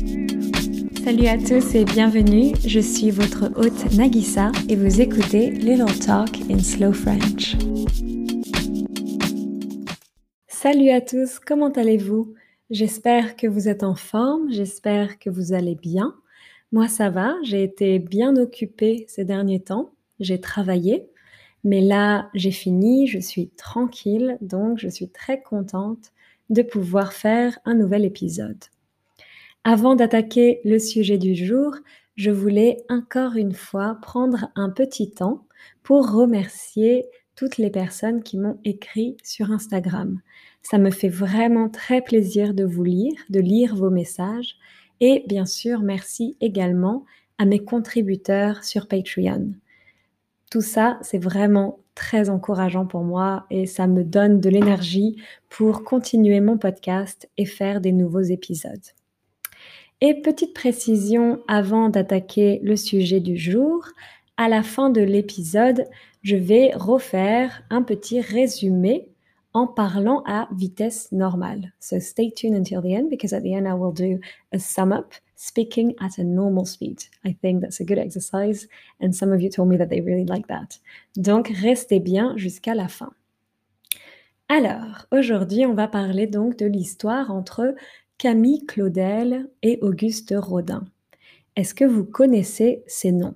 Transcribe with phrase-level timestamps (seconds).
[0.00, 2.54] Salut à tous et bienvenue.
[2.66, 7.56] Je suis votre hôte Nagisa et vous écoutez Little Talk in Slow French.
[10.46, 12.34] Salut à tous, comment allez-vous?
[12.70, 16.14] J'espère que vous êtes en forme, j'espère que vous allez bien.
[16.72, 21.08] Moi ça va, j'ai été bien occupée ces derniers temps, j'ai travaillé,
[21.64, 26.12] mais là j'ai fini, je suis tranquille, donc je suis très contente
[26.48, 28.64] de pouvoir faire un nouvel épisode.
[29.64, 31.74] Avant d'attaquer le sujet du jour,
[32.16, 35.46] je voulais encore une fois prendre un petit temps
[35.82, 37.04] pour remercier
[37.36, 40.18] toutes les personnes qui m'ont écrit sur Instagram.
[40.62, 44.56] Ça me fait vraiment très plaisir de vous lire, de lire vos messages
[45.00, 47.04] et bien sûr merci également
[47.36, 49.52] à mes contributeurs sur Patreon.
[50.50, 55.16] Tout ça, c'est vraiment très encourageant pour moi et ça me donne de l'énergie
[55.50, 58.94] pour continuer mon podcast et faire des nouveaux épisodes.
[60.02, 63.86] Et petite précision avant d'attaquer le sujet du jour,
[64.38, 65.84] à la fin de l'épisode,
[66.22, 69.08] je vais refaire un petit résumé
[69.52, 71.74] en parlant à vitesse normale.
[71.80, 74.20] So stay tuned until the end because at the end I will do
[74.52, 77.00] a sum up speaking at a normal speed.
[77.24, 78.68] I think that's a good exercise,
[79.02, 80.80] and some of you told me that they really like that.
[81.16, 83.12] Donc, restez bien jusqu'à la fin.
[84.48, 87.74] Alors, aujourd'hui, on va parler donc de l'histoire entre
[88.20, 90.84] Camille Claudel et Auguste Rodin.
[91.56, 93.34] Est-ce que vous connaissez ces noms?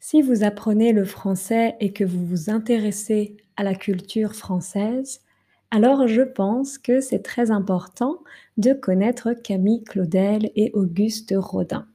[0.00, 5.22] Si vous apprenez le français et que vous vous intéressez à la culture française,
[5.70, 8.18] alors je pense que c'est très important
[8.58, 11.88] de connaître Camille Claudel et Auguste Rodin,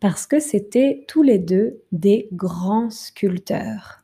[0.00, 4.02] parce que c'était tous les deux des grands sculpteurs.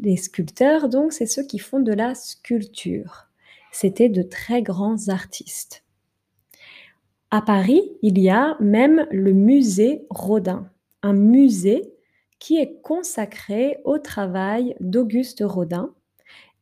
[0.00, 3.28] Les sculpteurs, donc, c'est ceux qui font de la sculpture.
[3.70, 5.81] C'était de très grands artistes.
[7.34, 10.68] À Paris, il y a même le musée Rodin,
[11.02, 11.94] un musée
[12.38, 15.94] qui est consacré au travail d'Auguste Rodin,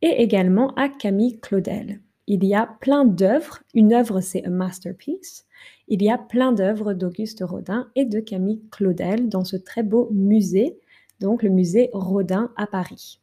[0.01, 2.01] et également à Camille Claudel.
[2.29, 3.59] Il y a plein d'œuvres.
[3.75, 5.45] Une œuvre, c'est un masterpiece.
[5.89, 10.09] Il y a plein d'œuvres d'Auguste Rodin et de Camille Claudel dans ce très beau
[10.13, 10.79] musée,
[11.19, 13.21] donc le musée Rodin à Paris.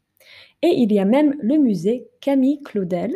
[0.63, 3.13] Et il y a même le musée Camille Claudel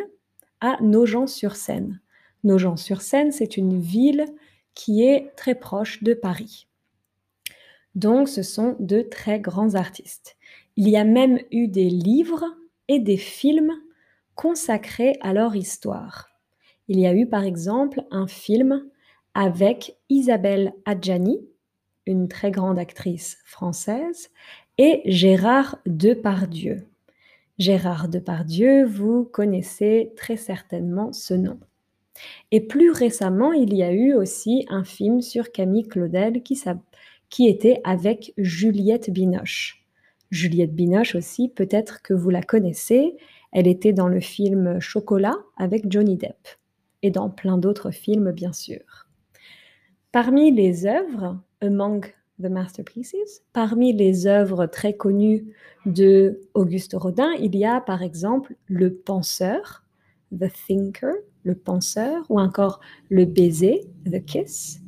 [0.62, 2.01] à Nogent-sur-Seine.
[2.44, 4.26] Nogent-sur-Seine, c'est une ville
[4.74, 6.66] qui est très proche de Paris.
[7.94, 10.36] Donc, ce sont de très grands artistes.
[10.76, 12.44] Il y a même eu des livres
[12.88, 13.72] et des films
[14.34, 16.28] consacrés à leur histoire.
[16.88, 18.84] Il y a eu par exemple un film
[19.34, 21.40] avec Isabelle Adjani,
[22.06, 24.30] une très grande actrice française,
[24.78, 26.86] et Gérard Depardieu.
[27.58, 31.60] Gérard Depardieu, vous connaissez très certainement ce nom.
[32.50, 37.80] Et plus récemment, il y a eu aussi un film sur Camille Claudel qui, était
[37.84, 39.86] avec Juliette Binoche.
[40.30, 43.16] Juliette Binoche aussi, peut-être que vous la connaissez.
[43.52, 46.48] Elle était dans le film Chocolat avec Johnny Depp
[47.02, 49.08] et dans plein d'autres films, bien sûr.
[50.10, 52.06] Parmi les œuvres, Among
[52.40, 55.54] the Masterpieces, parmi les œuvres très connues
[55.86, 59.84] de Auguste Rodin, il y a par exemple Le Penseur,
[60.32, 64.80] The Thinker, Le Penseur, ou encore Le Baiser, The Kiss.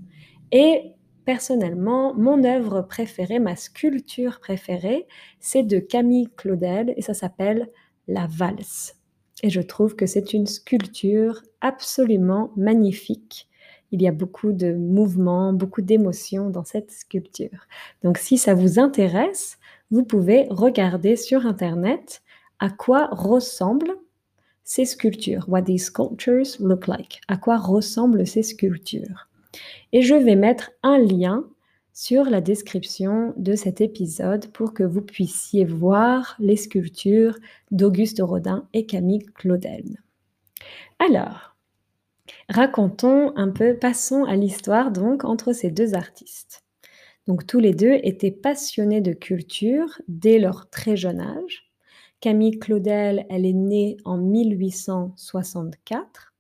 [0.53, 0.95] Et
[1.25, 5.07] Personnellement, mon œuvre préférée, ma sculpture préférée,
[5.41, 7.71] c'est de Camille Claudel et ça s'appelle
[8.09, 8.97] La valse.
[9.43, 13.49] Et je trouve que c'est une sculpture absolument magnifique.
[13.91, 17.69] Il y a beaucoup de mouvements, beaucoup d'émotions dans cette sculpture.
[18.03, 19.59] Donc si ça vous intéresse,
[19.91, 22.23] vous pouvez regarder sur Internet
[22.59, 23.97] à quoi ressemblent
[24.65, 29.29] ces sculptures, what these sculptures look like, à quoi ressemblent ces sculptures?
[29.93, 31.45] Et je vais mettre un lien
[31.93, 37.39] sur la description de cet épisode pour que vous puissiez voir les sculptures
[37.71, 40.03] d'Auguste Rodin et Camille Claudel.
[40.99, 41.55] Alors,
[42.49, 46.65] racontons un peu, passons à l'histoire donc entre ces deux artistes.
[47.27, 51.64] Donc tous les deux étaient passionnés de culture dès leur très jeune âge.
[52.25, 56.33] Camille Claudel, elle est née en 1864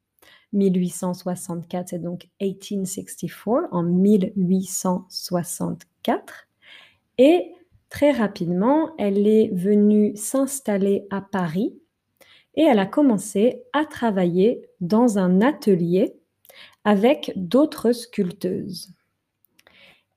[0.54, 6.48] 1864, c'est donc 1864, en 1864.
[7.19, 7.52] Et
[7.90, 11.78] très rapidement, elle est venue s'installer à Paris
[12.54, 16.14] et elle a commencé à travailler dans un atelier
[16.84, 18.88] avec d'autres sculpteuses.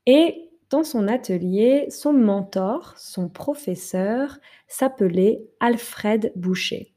[0.05, 6.93] Et dans son atelier, son mentor, son professeur, s'appelait Alfred Boucher.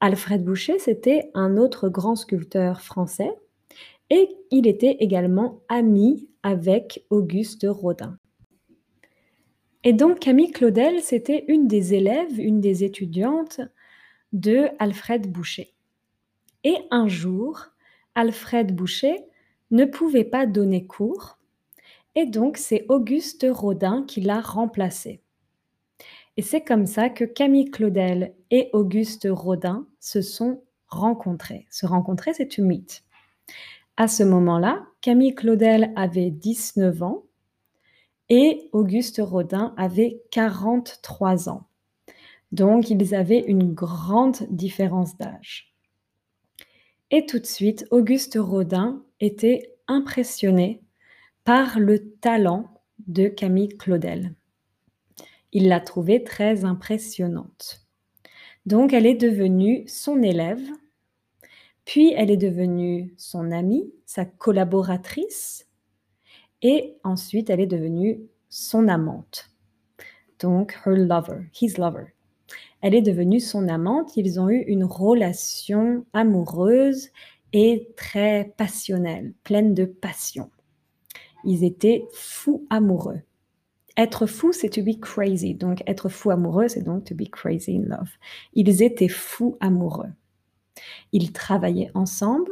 [0.00, 3.30] Alfred Boucher, c'était un autre grand sculpteur français.
[4.12, 8.18] et il était également ami avec Auguste Rodin.
[9.84, 13.60] Et donc Camille Claudel, c'était une des élèves, une des étudiantes
[14.32, 15.74] de Alfred Boucher.
[16.64, 17.66] Et un jour,
[18.14, 19.24] Alfred Boucher
[19.70, 21.38] ne pouvait pas donner cours,
[22.14, 25.22] et donc c'est Auguste Rodin qui l'a remplacé.
[26.36, 31.66] Et c'est comme ça que Camille Claudel et Auguste Rodin se sont rencontrés.
[31.70, 33.02] Se rencontrer, c'est to meet.
[33.96, 37.24] À ce moment-là, Camille Claudel avait 19 ans
[38.28, 41.66] et Auguste Rodin avait 43 ans.
[42.52, 45.74] Donc, ils avaient une grande différence d'âge.
[47.10, 50.82] Et tout de suite, Auguste Rodin était impressionné
[51.44, 54.34] par le talent de Camille Claudel.
[55.52, 57.86] Il l'a trouvée très impressionnante.
[58.66, 60.62] Donc, elle est devenue son élève,
[61.84, 65.66] puis elle est devenue son amie, sa collaboratrice,
[66.62, 69.50] et ensuite elle est devenue son amante.
[70.40, 72.14] Donc, her lover, his lover.
[72.82, 74.16] Elle est devenue son amante.
[74.16, 77.08] Ils ont eu une relation amoureuse
[77.52, 80.50] et très passionnelle, pleine de passion.
[81.44, 83.20] Ils étaient fous amoureux.
[83.96, 85.54] Être fou, c'est to be crazy.
[85.54, 88.10] Donc, être fou amoureux, c'est donc to be crazy in love.
[88.54, 90.10] Ils étaient fous amoureux.
[91.12, 92.50] Ils travaillaient ensemble.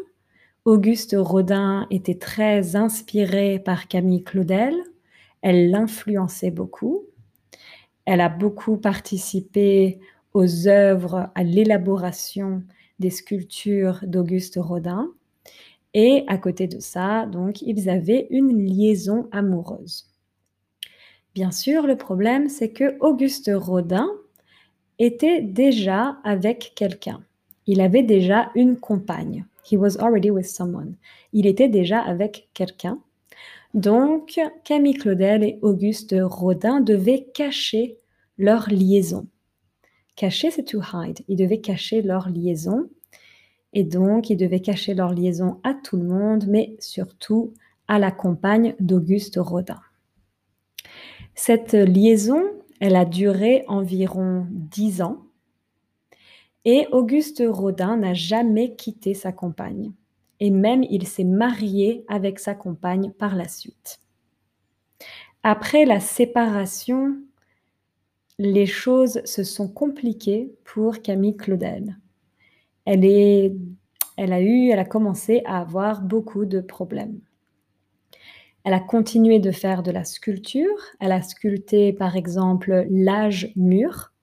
[0.64, 4.74] Auguste Rodin était très inspiré par Camille Claudel.
[5.40, 7.04] Elle l'influençait beaucoup.
[8.04, 10.00] Elle a beaucoup participé
[10.34, 12.62] aux œuvres, à l'élaboration
[12.98, 15.10] des sculptures d'Auguste Rodin.
[15.94, 20.06] Et à côté de ça, donc, ils avaient une liaison amoureuse.
[21.34, 24.08] Bien sûr, le problème, c'est que Auguste Rodin
[24.98, 27.22] était déjà avec quelqu'un.
[27.66, 29.44] Il avait déjà une compagne.
[29.70, 30.94] He was already with someone.
[31.32, 32.98] Il était déjà avec quelqu'un.
[33.74, 37.98] Donc, Camille Claudel et Auguste Rodin devaient cacher
[38.38, 39.26] leur liaison.
[40.16, 41.20] Cacher, c'est to hide.
[41.28, 42.88] Ils devaient cacher leur liaison.
[43.72, 47.52] Et donc, ils devaient cacher leur liaison à tout le monde, mais surtout
[47.86, 49.80] à la compagne d'Auguste Rodin.
[51.34, 52.42] Cette liaison,
[52.80, 55.24] elle a duré environ dix ans.
[56.64, 59.92] Et Auguste Rodin n'a jamais quitté sa compagne.
[60.40, 64.00] Et même il s'est marié avec sa compagne par la suite.
[65.42, 67.16] Après la séparation,
[68.38, 71.96] les choses se sont compliquées pour Camille Claudel.
[72.90, 77.20] Elle, a eu, elle a commencé à avoir beaucoup de problèmes.
[78.64, 80.78] Elle a continué de faire de la sculpture.
[80.98, 84.14] Elle a sculpté, par exemple, l'âge mûr.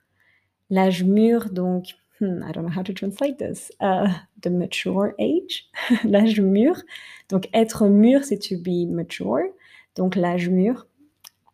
[0.72, 1.86] L'âge mûr, donc,
[2.20, 4.08] hmm, I don't know how to translate this, uh,
[4.42, 5.70] the mature age,
[6.04, 6.82] l'âge mûr.
[7.30, 9.46] Donc, être mûr, c'est to be mature.
[9.96, 10.88] Donc, l'âge mûr.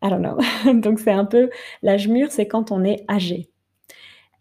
[0.02, 0.38] I don't know.
[0.82, 1.50] donc, c'est un peu,
[1.82, 3.51] l'âge mûr, c'est quand on est âgé.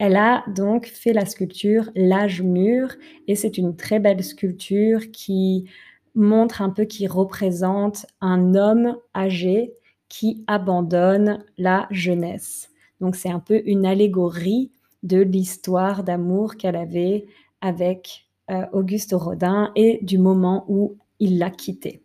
[0.01, 2.89] Elle a donc fait la sculpture L'âge mûr
[3.29, 5.69] et c'est une très belle sculpture qui
[6.15, 9.75] montre un peu, qui représente un homme âgé
[10.09, 12.71] qui abandonne la jeunesse.
[13.03, 14.71] Donc c'est un peu une allégorie
[15.03, 17.27] de l'histoire d'amour qu'elle avait
[17.61, 22.03] avec euh, Auguste Rodin et du moment où il l'a quitté.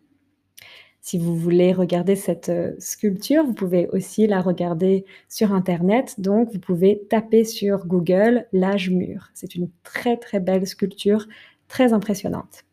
[1.06, 6.18] Si vous voulez regarder cette euh, sculpture, vous pouvez aussi la regarder sur Internet.
[6.18, 9.30] Donc, vous pouvez taper sur Google l'âge mûr.
[9.32, 11.28] C'est une très très belle sculpture,
[11.68, 12.64] très impressionnante.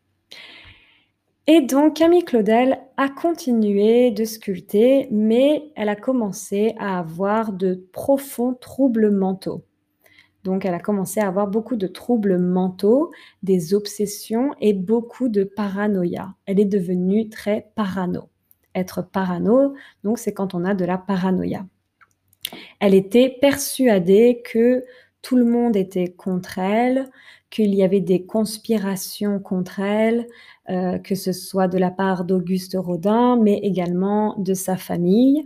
[1.46, 7.88] Et donc Camille Claudel a continué de sculpter, mais elle a commencé à avoir de
[7.92, 9.64] profonds troubles mentaux.
[10.44, 13.12] Donc elle a commencé à avoir beaucoup de troubles mentaux,
[13.44, 16.36] des obsessions et beaucoup de paranoïa.
[16.46, 18.30] Elle est devenue très parano.
[18.76, 19.74] Être parano,
[20.04, 21.66] donc c'est quand on a de la paranoïa.
[22.80, 24.84] Elle était persuadée que
[25.22, 27.10] tout le monde était contre elle,
[27.50, 30.28] qu'il y avait des conspirations contre elle,
[30.70, 35.44] euh, que ce soit de la part d'Auguste Rodin, mais également de sa famille.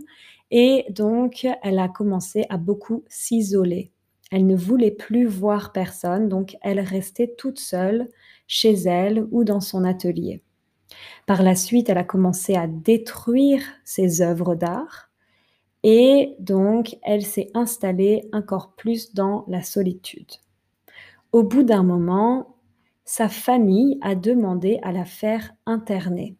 [0.50, 3.92] Et donc, elle a commencé à beaucoup s'isoler.
[4.30, 8.08] Elle ne voulait plus voir personne, donc elle restait toute seule
[8.46, 10.42] chez elle ou dans son atelier.
[11.26, 15.10] Par la suite, elle a commencé à détruire ses œuvres d'art
[15.82, 20.30] et donc elle s'est installée encore plus dans la solitude.
[21.32, 22.56] Au bout d'un moment,
[23.04, 26.36] sa famille a demandé à la faire interner.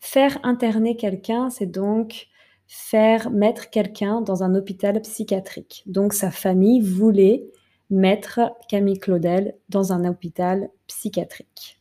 [0.00, 2.28] Faire interner quelqu'un, c'est donc
[2.68, 5.82] faire mettre quelqu'un dans un hôpital psychiatrique.
[5.86, 7.46] Donc sa famille voulait
[7.90, 11.80] mettre Camille Claudel dans un hôpital psychiatrique.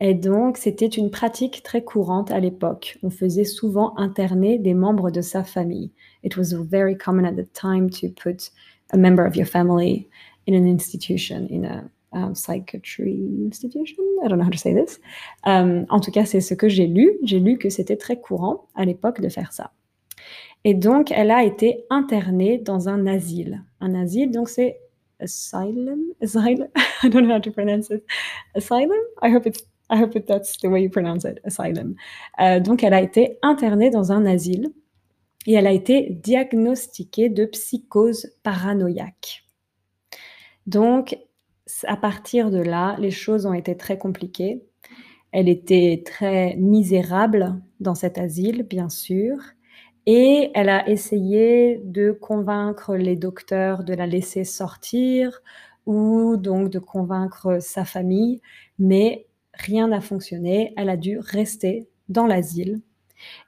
[0.00, 2.98] Et donc, c'était une pratique très courante à l'époque.
[3.02, 5.90] On faisait souvent interner des membres de sa famille.
[6.22, 8.50] It was very common at the time to put
[8.92, 10.08] a member of your family
[10.46, 11.84] in an institution, in a
[12.16, 14.04] um, psychiatry institution?
[14.24, 14.98] I don't know how to say this.
[15.44, 17.18] Um, en tout cas, c'est ce que j'ai lu.
[17.22, 19.72] J'ai lu que c'était très courant à l'époque de faire ça.
[20.64, 23.62] Et donc, elle a été internée dans un asile.
[23.80, 24.80] Un asile, donc c'est
[25.20, 26.68] asylum, asylum?
[27.02, 28.02] I don't know how to pronounce it.
[28.54, 28.98] Asylum?
[29.22, 31.94] I hope it's I hope that's the way you pronounce it, asylum.
[32.40, 34.72] Euh, donc, elle a été internée dans un asile
[35.46, 39.44] et elle a été diagnostiquée de psychose paranoïaque.
[40.66, 41.16] Donc,
[41.84, 44.62] à partir de là, les choses ont été très compliquées.
[45.32, 49.36] Elle était très misérable dans cet asile, bien sûr,
[50.06, 55.42] et elle a essayé de convaincre les docteurs de la laisser sortir
[55.84, 58.40] ou donc de convaincre sa famille,
[58.78, 60.72] mais rien n'a fonctionné.
[60.76, 62.80] Elle a dû rester dans l'asile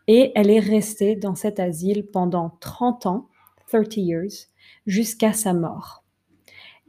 [0.08, 3.28] et elle est restée dans cet asile pendant 30 ans,
[3.68, 4.48] 30 years,
[4.86, 6.04] jusqu'à sa mort.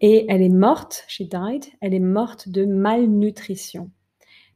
[0.02, 3.92] Et elle est morte, she died, elle est morte de malnutrition.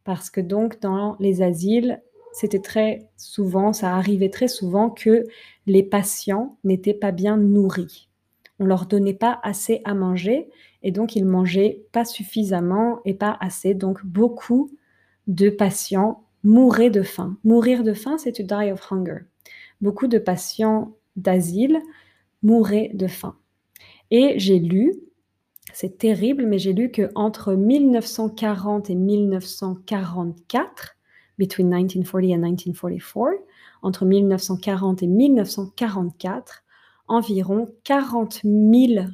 [0.03, 2.01] Parce que donc dans les asiles,
[2.33, 5.25] c'était très souvent, ça arrivait très souvent que
[5.67, 8.09] les patients n'étaient pas bien nourris.
[8.59, 10.49] On leur donnait pas assez à manger
[10.81, 13.73] et donc ils mangeaient pas suffisamment et pas assez.
[13.73, 14.71] Donc beaucoup
[15.27, 17.37] de patients mouraient de faim.
[17.43, 19.25] Mourir de faim, c'est to die of hunger.
[19.81, 21.79] Beaucoup de patients d'asile
[22.41, 23.35] mouraient de faim.
[24.11, 24.93] Et j'ai lu,
[25.73, 30.95] c'est terrible, mais j'ai lu que entre 1940 et 1944,
[31.37, 33.43] between 1940 and 1944,
[33.81, 36.63] entre 1940 et 1944,
[37.07, 39.07] environ 40 000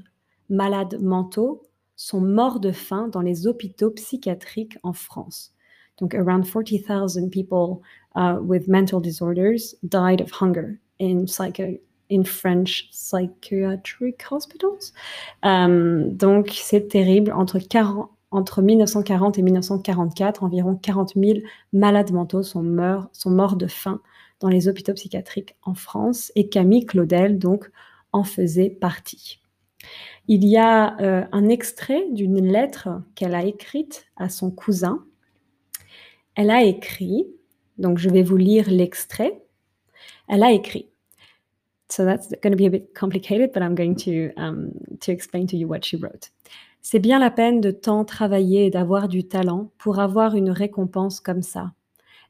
[0.49, 1.63] malades mentaux
[1.95, 5.53] sont morts de faim dans les hôpitaux psychiatriques en France.
[5.97, 7.81] Donc, around 40,000 people
[8.15, 11.77] uh, with mental disorders died of hunger in psycho
[12.11, 14.93] in French psychiatric hospitals.
[15.43, 17.31] Um, donc, c'est terrible.
[17.31, 21.39] Entre, 40, entre 1940 et 1944, environ 40 000
[21.73, 22.63] malades mentaux sont,
[23.11, 24.01] sont morts de faim
[24.39, 26.31] dans les hôpitaux psychiatriques en France.
[26.35, 27.69] Et Camille Claudel, donc,
[28.11, 29.39] en faisait partie.
[30.27, 35.03] Il y a euh, un extrait d'une lettre qu'elle a écrite à son cousin.
[36.35, 37.27] Elle a écrit,
[37.77, 39.41] donc je vais vous lire l'extrait.
[40.27, 40.89] Elle a écrit.
[41.89, 45.47] So that's going to be a bit complicated, but I'm going to, um, to explain
[45.47, 46.31] to you what she wrote.
[46.81, 51.19] C'est bien la peine de tant travailler et d'avoir du talent pour avoir une récompense
[51.19, 51.73] comme ça.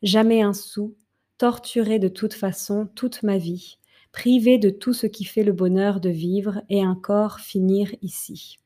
[0.02, 0.96] Jamais un sou,
[1.38, 3.78] torturé de toute façon toute ma vie,
[4.12, 8.58] privé de tout ce qui fait le bonheur de vivre et encore finir ici.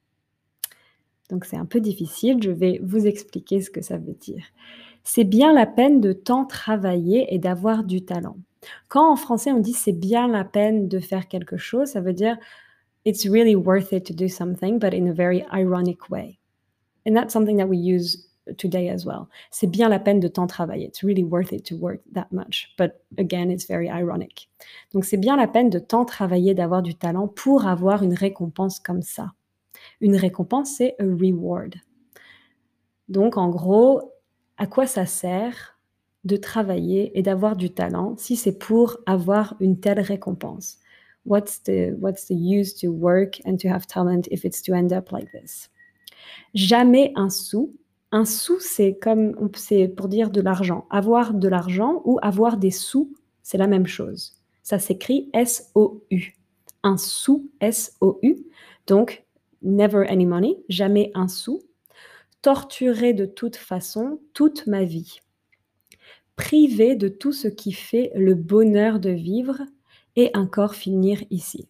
[1.29, 4.43] Donc c'est un peu difficile, je vais vous expliquer ce que ça veut dire.
[5.03, 8.37] C'est bien la peine de tant travailler et d'avoir du talent.
[8.87, 12.13] Quand en français on dit c'est bien la peine de faire quelque chose, ça veut
[12.13, 12.37] dire
[13.05, 16.39] it's really worth it to do something, but in a very ironic way.
[17.05, 19.27] And that's something that we use today as well.
[19.51, 20.85] C'est bien la peine de tant travailler.
[20.85, 22.73] It's really worth it to work that much.
[22.77, 24.49] But again, it's very ironic.
[24.93, 28.79] Donc c'est bien la peine de tant travailler, d'avoir du talent pour avoir une récompense
[28.79, 29.33] comme ça.
[30.01, 31.75] Une récompense, c'est a reward.
[33.09, 34.13] Donc en gros,
[34.57, 35.72] à quoi ça sert
[36.23, 40.79] de travailler et d'avoir du talent si c'est pour avoir une telle récompense?
[41.25, 44.91] What's the, what's the use to work and to have talent if it's to end
[44.91, 45.69] up like this?
[46.53, 47.73] Jamais un sou
[48.13, 50.85] un sou, c'est comme c'est pour dire de l'argent.
[50.91, 53.11] Avoir de l'argent ou avoir des sous,
[53.41, 54.35] c'est la même chose.
[54.61, 56.37] Ça s'écrit S-O-U.
[56.83, 58.45] Un sou, S-O-U.
[58.85, 59.25] Donc,
[59.63, 61.63] never any money, jamais un sou.
[62.43, 65.19] Torturer de toute façon toute ma vie.
[66.35, 69.61] Privé de tout ce qui fait le bonheur de vivre
[70.15, 71.67] et encore finir ici.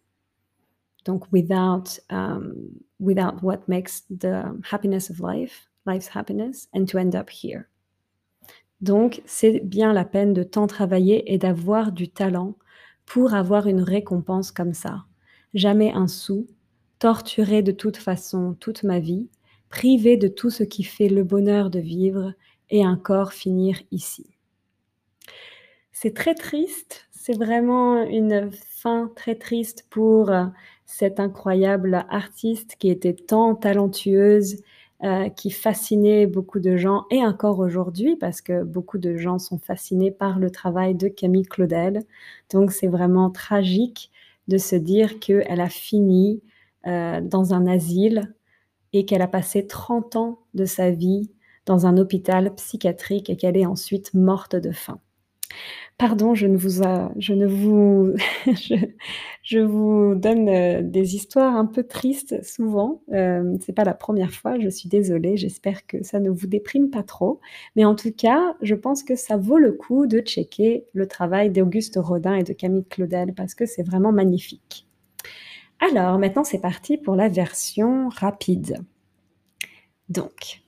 [1.06, 2.54] Donc, without, um,
[3.00, 7.66] without what makes the happiness of life, life's happiness and to end up here.
[8.82, 12.56] Donc, c'est bien la peine de tant travailler et d'avoir du talent
[13.06, 15.06] pour avoir une récompense comme ça.
[15.54, 16.48] Jamais un sou,
[17.00, 19.30] torturé de toute façon toute ma vie,
[19.70, 22.34] privé de tout ce qui fait le bonheur de vivre
[22.70, 24.33] et encore finir ici.
[25.94, 30.32] C'est très triste, c'est vraiment une fin très triste pour
[30.86, 34.58] cette incroyable artiste qui était tant talentueuse
[35.04, 39.58] euh, qui fascinait beaucoup de gens et encore aujourd'hui parce que beaucoup de gens sont
[39.58, 42.04] fascinés par le travail de Camille Claudel.
[42.52, 44.12] Donc c'est vraiment tragique
[44.48, 46.42] de se dire qu'elle a fini
[46.88, 48.34] euh, dans un asile
[48.94, 51.32] et qu'elle a passé 30 ans de sa vie
[51.66, 55.00] dans un hôpital psychiatrique et qu'elle est ensuite morte de faim.
[55.98, 56.58] Pardon, je ne
[59.66, 63.02] vous, donne euh, des histoires un peu tristes souvent.
[63.14, 65.38] Euh, c'est pas la première fois, je suis désolée.
[65.38, 67.40] J'espère que ça ne vous déprime pas trop.
[67.76, 71.52] Mais en tout cas, je pense que ça vaut le coup de checker le travail
[71.52, 74.88] d'Auguste Rodin et de Camille Claudel parce que c'est vraiment magnifique.
[75.80, 78.78] Alors, maintenant, c'est parti pour la version rapide.
[80.10, 80.63] Donc,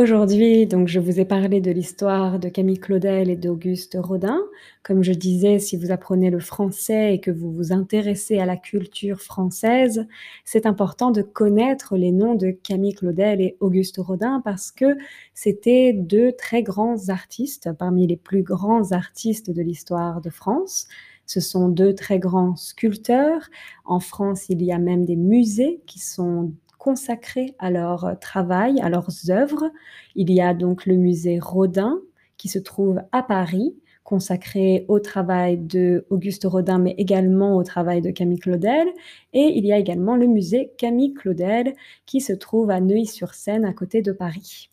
[0.00, 4.40] Aujourd'hui, donc, je vous ai parlé de l'histoire de Camille Claudel et d'Auguste Rodin.
[4.82, 8.56] Comme je disais, si vous apprenez le français et que vous vous intéressez à la
[8.56, 10.06] culture française,
[10.46, 14.96] c'est important de connaître les noms de Camille Claudel et Auguste Rodin parce que
[15.34, 20.88] c'était deux très grands artistes, parmi les plus grands artistes de l'histoire de France.
[21.26, 23.50] Ce sont deux très grands sculpteurs.
[23.84, 28.88] En France, il y a même des musées qui sont consacrés à leur travail, à
[28.88, 29.70] leurs œuvres.
[30.16, 32.00] Il y a donc le musée Rodin
[32.38, 38.00] qui se trouve à Paris, consacré au travail de Auguste Rodin, mais également au travail
[38.00, 38.88] de Camille Claudel.
[39.34, 41.74] Et il y a également le musée Camille Claudel
[42.06, 44.70] qui se trouve à Neuilly-sur-Seine, à côté de Paris.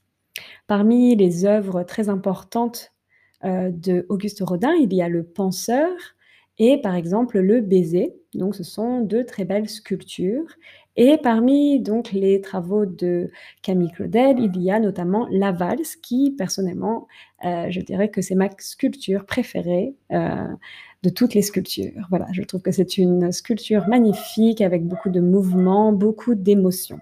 [0.65, 2.93] Parmi les œuvres très importantes
[3.43, 5.91] euh, de Auguste Rodin, il y a le Penseur
[6.57, 8.15] et par exemple le Baiser.
[8.33, 10.47] Donc ce sont deux très belles sculptures.
[10.99, 13.29] Et parmi donc les travaux de
[13.61, 17.07] Camille Claudel, il y a notamment La Valse, qui personnellement,
[17.45, 20.47] euh, je dirais que c'est ma sculpture préférée euh,
[21.03, 22.07] de toutes les sculptures.
[22.09, 26.99] Voilà, je trouve que c'est une sculpture magnifique avec beaucoup de mouvements, beaucoup d'émotions.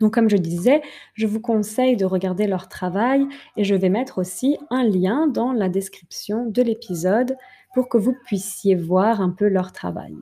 [0.00, 0.80] Donc comme je disais,
[1.14, 3.26] je vous conseille de regarder leur travail
[3.56, 7.36] et je vais mettre aussi un lien dans la description de l'épisode
[7.74, 10.14] pour que vous puissiez voir un peu leur travail.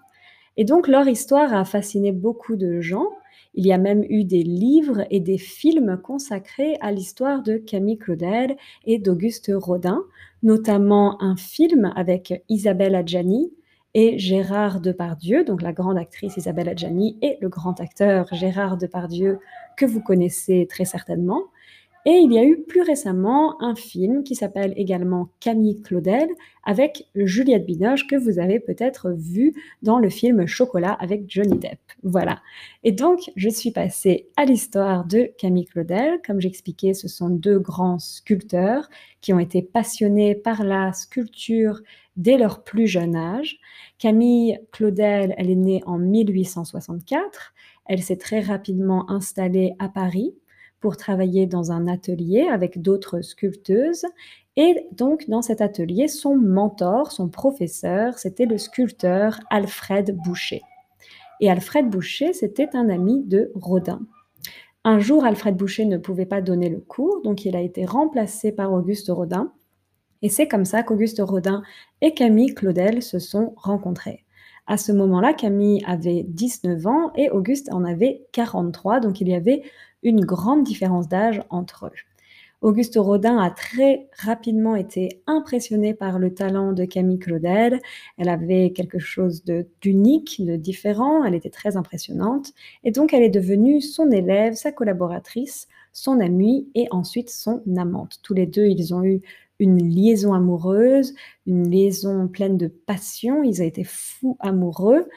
[0.56, 3.08] Et donc leur histoire a fasciné beaucoup de gens.
[3.54, 7.98] Il y a même eu des livres et des films consacrés à l'histoire de Camille
[7.98, 10.02] Claudel et d'Auguste Rodin,
[10.42, 13.52] notamment un film avec Isabelle Adjani
[13.94, 19.38] et Gérard Depardieu, donc la grande actrice Isabelle Adjani et le grand acteur Gérard Depardieu
[19.76, 21.42] que vous connaissez très certainement.
[22.04, 26.28] Et il y a eu plus récemment un film qui s'appelle également Camille Claudel
[26.64, 31.78] avec Juliette Binoche que vous avez peut-être vu dans le film Chocolat avec Johnny Depp.
[32.02, 32.42] Voilà.
[32.82, 36.18] Et donc, je suis passée à l'histoire de Camille Claudel.
[36.26, 38.88] Comme j'expliquais, ce sont deux grands sculpteurs
[39.20, 41.82] qui ont été passionnés par la sculpture
[42.16, 43.58] dès leur plus jeune âge.
[44.00, 47.54] Camille Claudel, elle est née en 1864.
[47.86, 50.34] Elle s'est très rapidement installée à Paris
[50.82, 54.04] pour travailler dans un atelier avec d'autres sculpteuses.
[54.56, 60.60] Et donc, dans cet atelier, son mentor, son professeur, c'était le sculpteur Alfred Boucher.
[61.40, 64.00] Et Alfred Boucher, c'était un ami de Rodin.
[64.84, 68.50] Un jour, Alfred Boucher ne pouvait pas donner le cours, donc il a été remplacé
[68.52, 69.52] par Auguste Rodin.
[70.20, 71.62] Et c'est comme ça qu'Auguste Rodin
[72.00, 74.24] et Camille Claudel se sont rencontrés.
[74.66, 79.34] À ce moment-là, Camille avait 19 ans et Auguste en avait 43, donc il y
[79.34, 79.62] avait
[80.02, 81.92] une grande différence d'âge entre eux.
[82.62, 87.80] Auguste Rodin a très rapidement été impressionné par le talent de Camille Claudel.
[88.18, 89.42] Elle avait quelque chose
[89.80, 92.52] d'unique, de, différent, elle était très impressionnante.
[92.84, 98.20] Et donc elle est devenue son élève, sa collaboratrice, son amie et ensuite son amante.
[98.22, 99.22] Tous les deux, ils ont eu
[99.58, 101.14] une liaison amoureuse,
[101.46, 105.08] une liaison pleine de passion, ils ont été fous amoureux.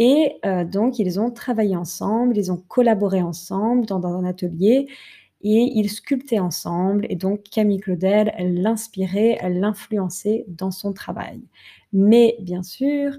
[0.00, 4.86] Et euh, donc, ils ont travaillé ensemble, ils ont collaboré ensemble dans, un atelier
[5.42, 7.06] et ils sculptaient ensemble.
[7.10, 11.42] Et donc, Camille Claudel, l'inspirait, elle l'influençait dans son travail.
[11.92, 13.12] Mais bien sûr,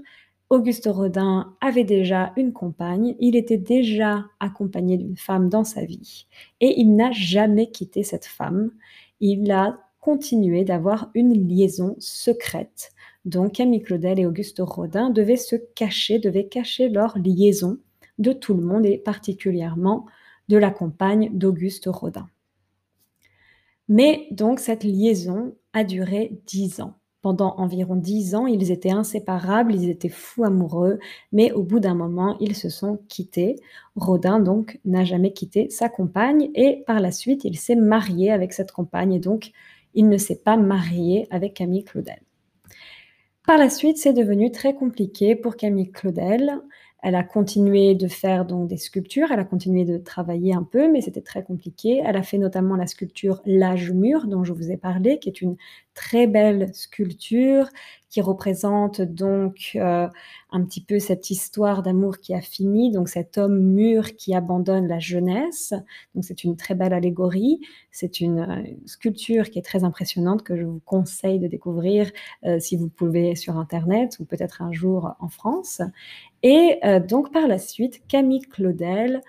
[0.50, 6.26] Auguste Rodin avait déjà une compagne, il était déjà accompagné d'une femme dans sa vie
[6.60, 8.72] et il n'a jamais quitté cette femme.
[9.20, 12.92] Il a continué d'avoir une liaison secrète
[13.24, 17.78] donc Camille Claudel et Auguste Rodin devaient se cacher, devaient cacher leur liaison
[18.18, 20.06] de tout le monde et particulièrement
[20.48, 22.28] de la compagne d'Auguste Rodin.
[23.88, 26.94] Mais donc cette liaison a duré dix ans.
[27.20, 30.98] Pendant environ dix ans, ils étaient inséparables, ils étaient fous amoureux,
[31.30, 33.54] mais au bout d'un moment, ils se sont quittés.
[33.94, 38.52] Rodin, donc, n'a jamais quitté sa compagne et par la suite, il s'est marié avec
[38.52, 39.52] cette compagne et donc,
[39.94, 42.20] il ne s'est pas marié avec Camille Claudel.
[43.46, 46.60] Par la suite, c'est devenu très compliqué pour Camille Claudel.
[47.02, 50.88] Elle a continué de faire donc des sculptures, elle a continué de travailler un peu,
[50.88, 52.00] mais c'était très compliqué.
[52.04, 55.40] Elle a fait notamment la sculpture L'âge mûr, dont je vous ai parlé, qui est
[55.40, 55.56] une
[55.94, 57.68] très belle sculpture
[58.12, 60.06] qui représente donc euh,
[60.50, 64.86] un petit peu cette histoire d'amour qui a fini, donc cet homme mûr qui abandonne
[64.86, 65.72] la jeunesse.
[66.14, 67.60] Donc c'est une très belle allégorie.
[67.90, 72.10] C'est une, euh, sculpture qui est très impressionnante que je vous conseille de découvrir
[72.44, 75.80] euh, si vous pouvez sur Internet ou peut-être un jour en France.
[76.42, 79.22] Et donc par la suite, Camille Claudel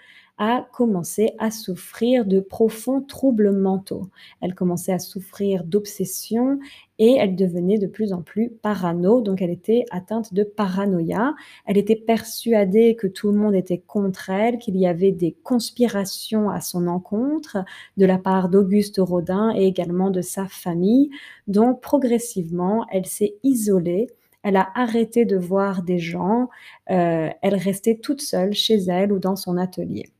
[0.44, 4.10] a commencé à souffrir de profonds troubles mentaux.
[4.42, 6.60] Elle commençait à souffrir d'obsessions
[7.00, 11.34] et elle devenait de plus en plus parano, donc elle était atteinte de paranoïa.
[11.66, 16.50] Elle était persuadée que tout le monde était contre elle, qu'il y avait des conspirations
[16.50, 17.58] à son encontre
[17.96, 21.10] de la part d'Auguste Rodin et également de sa famille.
[21.48, 24.08] Donc progressivement, elle s'est isolée
[24.44, 26.50] elle a arrêté de voir des gens,
[26.92, 30.12] euh, elle restait toute seule chez elle ou dans son atelier.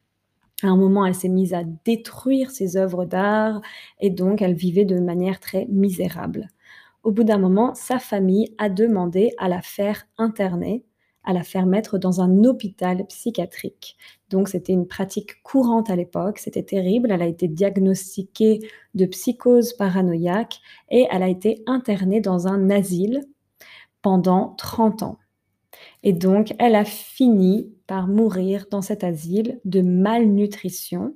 [0.62, 3.62] À un moment, elle s'est mise à détruire ses œuvres d'art
[4.00, 6.48] et donc elle vivait de manière très misérable.
[7.04, 10.86] Au bout d'un moment, sa famille a demandé à la faire interner,
[11.26, 13.98] à la faire mettre dans un hôpital psychiatrique.
[14.30, 18.60] Donc c'était une pratique courante à l'époque, c'était terrible, elle a été diagnostiquée
[18.94, 23.22] de psychose paranoïaque et elle a été internée dans un asile
[24.02, 25.18] pendant 30 ans.
[26.04, 31.16] Et donc, elle a fini par mourir dans cet asile de malnutrition.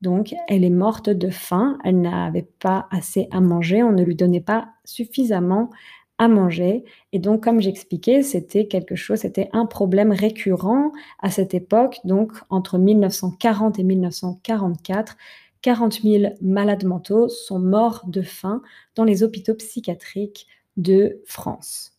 [0.00, 4.14] Donc, elle est morte de faim, elle n'avait pas assez à manger, on ne lui
[4.14, 5.70] donnait pas suffisamment
[6.18, 6.84] à manger.
[7.12, 11.98] Et donc, comme j'expliquais, c'était quelque chose, c'était un problème récurrent à cette époque.
[12.04, 15.16] Donc, entre 1940 et 1944,
[15.62, 18.62] 40 000 malades mentaux sont morts de faim
[18.94, 21.97] dans les hôpitaux psychiatriques de France.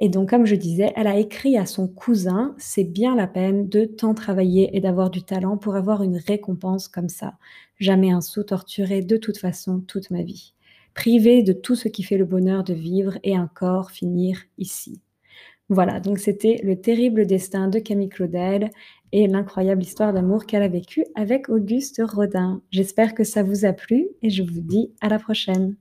[0.00, 3.68] Et donc, comme je disais, elle a écrit à son cousin, c'est bien la peine
[3.68, 7.34] de tant travailler et d'avoir du talent pour avoir une récompense comme ça.
[7.78, 10.54] Jamais un sou torturé de toute façon toute ma vie.
[10.94, 15.00] Privé de tout ce qui fait le bonheur de vivre et encore finir ici.
[15.68, 18.70] Voilà, donc c'était le terrible destin de Camille Claudel
[19.12, 22.62] et l'incroyable histoire d'amour qu'elle a vécue avec Auguste Rodin.
[22.70, 25.76] J'espère que ça vous a plu et je vous dis à la prochaine.